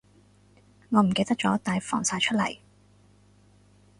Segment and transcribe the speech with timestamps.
[0.89, 2.57] 我唔記得咗帶防曬出嚟